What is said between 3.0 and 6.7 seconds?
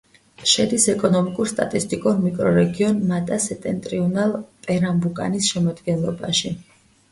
მატა-სეტენტრიუნალ-პერნამბუკანის შემადგენლობაში.